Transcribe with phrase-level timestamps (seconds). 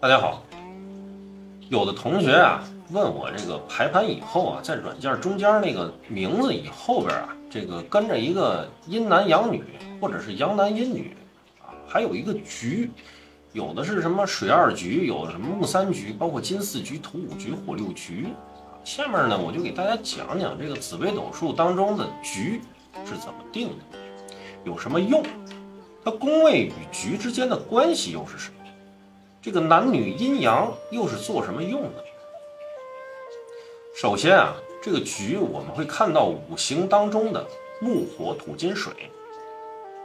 [0.00, 0.44] 大家好，
[1.70, 9.64] 有的同学啊问我这个排盘以后啊，在软件中间那个名字以后边啊，这个跟着一个阴男阳女，
[10.00, 11.16] 或者是阳男阴女
[11.60, 12.92] 啊，还有一个局，
[13.52, 18.28] 有的是什么水二局，有什么木三局，包括金四局、土五局、火六局。
[18.84, 22.60] 下面呢，我就给大家讲讲这个紫微斗数当中的局
[23.04, 23.98] 是怎么定的，
[24.64, 25.24] 有什么用，
[26.04, 28.57] 它宫位与局之间的关系又是什么？
[29.40, 32.04] 这个男女阴阳又是做什么用的？
[33.94, 37.46] 首先啊，这个局我们会看到五行当中的
[37.80, 38.92] 木、火、土、金、水。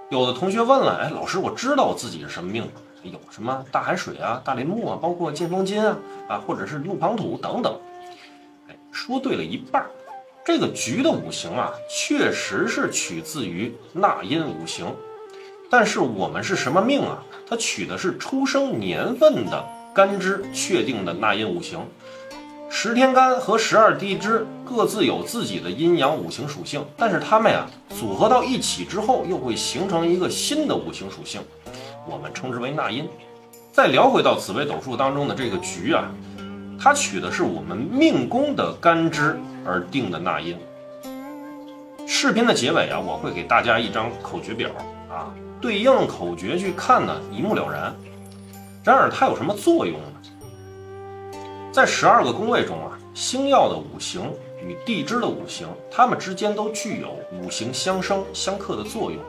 [0.10, 2.70] 有的同学问了，哎，老师，我知道我自己是什么命，
[3.02, 5.98] 有什么大海水啊、大林木啊，包括金风金啊，
[6.30, 7.80] 啊，或者是路旁土等等。
[8.70, 9.84] 哎，说对了一半。
[10.46, 14.94] 这个局的五行啊，确实是取自于纳音五行。
[15.70, 17.24] 但是我们是什么命啊？
[17.50, 19.64] 它取的是出生年份的
[19.94, 21.80] 干支确定的纳音五行，
[22.70, 31.42] 十天干和十二地支各自有自己的阴阳五行属性，但是它们呀组合到一起之后，又会形成一个新的五行属性，
[32.10, 33.08] 我们称之为纳音。
[33.72, 36.10] 再聊回到紫微斗数当中的这个局啊，
[36.80, 40.58] 它取的是我们命宫的干支而定的纳音。
[42.24, 44.70] 视频的结尾啊，我会给大家一张口诀表
[45.10, 45.28] 啊。
[45.60, 47.94] 对应口诀去看呢，一目了然。
[48.82, 51.38] 然而它有什么作用呢？
[51.74, 54.32] 在十二个宫位中啊，星耀的五行
[54.66, 59.20] 与地支的五行，它们之间都具有五行相生相克的作用，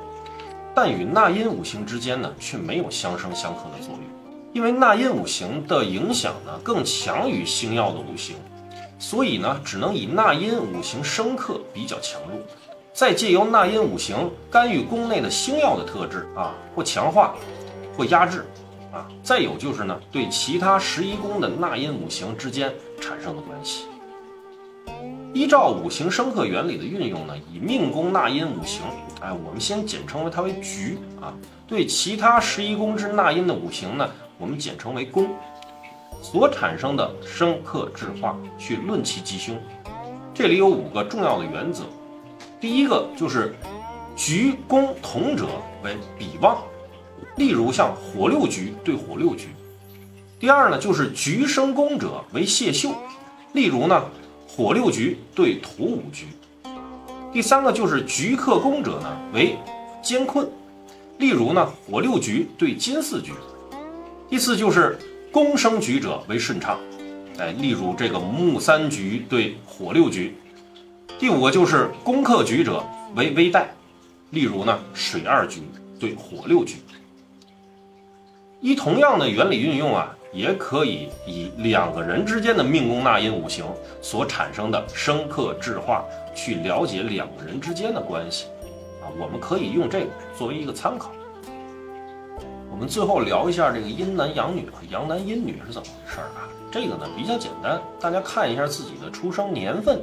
[0.73, 4.05] 但与纳音五行之间呢，却没有相生相克的作用。
[4.53, 8.37] 因为纳音五行的影响呢，更强于星耀的五行，
[9.01, 12.39] 所以呢，只能以纳音五行生克比较强弱。
[12.95, 17.35] 再借由纳音五行干预宫内的星耀的特质啊，或强化，
[17.97, 18.47] 或压制，
[18.93, 23.87] 啊，再有就是呢，对其他十一宫的纳音五行之间产生的关系。
[25.33, 28.83] 依照五行生克原理的运用呢，以命宫纳音五行，
[29.21, 31.35] 哎，我们先简称为它为局啊。
[31.67, 35.31] 对其他十一宫之纳音的五行呢，我们简称为宫，
[36.23, 39.61] 所产生的生克制化去论其吉凶。
[40.33, 41.83] 这里有五个重要的原则。
[42.65, 43.55] 第一个就是
[44.17, 45.45] 局攻同者
[45.83, 46.65] 为比旺，
[47.37, 49.49] 例如像火六局对火六局。
[50.41, 52.95] 第二呢，就是局生宫者为泄秀，
[53.53, 54.03] 例如呢
[54.49, 56.25] 火六局对土五局。
[57.35, 59.59] 第三个就是局克宫者呢为
[60.03, 60.49] 艰困，
[61.19, 63.33] 例如呢火六局对金四局。
[64.31, 64.99] 第四就是
[65.31, 66.79] 攻生局者为顺畅，
[67.37, 70.35] 哎，例如这个木三局对火六局。
[71.25, 72.85] 第五个就是攻克局者
[73.17, 73.71] 为微带，
[74.29, 75.63] 例如呢水二局
[75.99, 76.77] 对火六局。
[78.61, 83.65] 依同样的原理运用啊，也可以以两个人之间的命宫纳音五行
[84.03, 88.45] 所产生的生克制化去了解两个人之间的关系
[89.01, 91.11] 啊，我们可以用这个作为一个参考。
[92.71, 96.53] 我们最后聊一下这个阴男阳女和阳男阴女是怎么回事啊？
[96.71, 99.99] 这个呢比较简单，大家看一下自己的出生年份。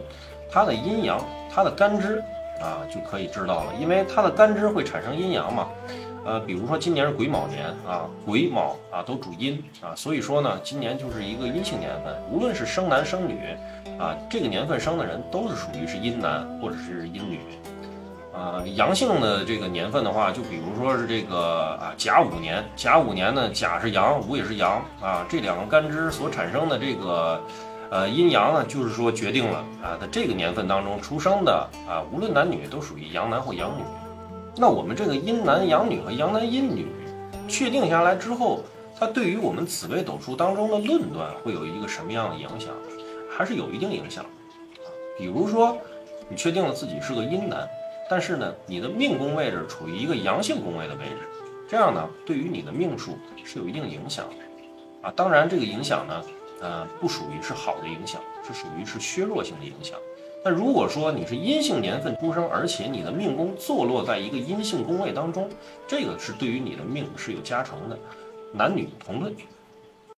[0.52, 2.22] 它的阴阳，它的干支
[2.60, 3.74] 啊，就可以知道了。
[3.80, 5.70] 因为它的干支会产生阴阳嘛，
[6.26, 12.14] 呃，比如说今年是癸卯年啊，癸卯啊都主阴啊，所以说呢，今年就是一个阴性年份。
[12.30, 13.40] 无论是生男生女
[13.98, 17.40] 啊，这个年份生的人都是属于是阴男或者是阴女
[18.34, 18.62] 啊。
[18.76, 27.42] 阳性的这个年份的话，就比如说是这个啊甲午年，甲午年呢，甲是阳，午也是阳啊，这两个干支所产生的这个。
[27.92, 33.84] 呃，阴阳呢，就是说决定了啊，在这个年份当中出生的啊，无论男女都属于阳男或阳女。
[34.56, 36.88] 那我们这个阴男阳女和阳男阴女
[37.50, 38.64] 确定下来之后，
[38.98, 42.70] 它对于我们紫微斗数当中的论断会有一个什么样的影响？
[43.30, 44.30] 还是有一定影响啊。
[45.18, 45.78] 比如说，
[46.30, 47.68] 你确定了自己是个阴男，
[48.10, 51.28] 但是呢，你的命宫位置处于一个阳性宫位的位置，
[51.70, 55.14] 这样呢，对于你的命数是有一定影响的啊。
[55.14, 56.24] 当然，这个影响呢。
[56.62, 59.98] 呃，不属于是好的影响，是属于是削弱性的影响。
[60.44, 65.50] 但如果说你是阴性年份出生，而且你的命宫坐落在一个阴性宫位当中，
[65.88, 67.98] 这个是对于你的命是有加成的，
[68.54, 69.36] 男女同论。